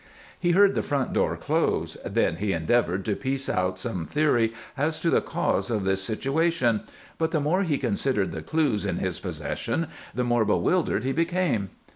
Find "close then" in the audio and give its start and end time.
1.37-2.37